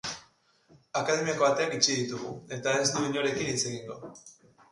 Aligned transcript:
Akademiako 1.01 1.45
ateak 1.47 1.75
itxi 1.79 1.97
ditu, 1.99 2.33
eta 2.57 2.75
ez 2.85 2.89
du 2.95 3.05
inorekin 3.09 3.51
hitz 3.53 3.61
egingo. 3.73 4.01